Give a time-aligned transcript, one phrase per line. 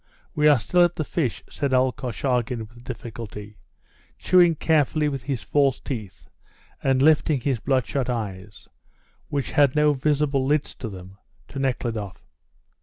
[0.33, 3.59] We are still at the fish," said old Korchagin with difficulty,
[4.17, 6.27] chewing carefully with his false teeth,
[6.81, 8.67] and lifting his bloodshot eyes
[9.29, 11.19] (which had no visible lids to them)
[11.49, 12.25] to Nekhludoff.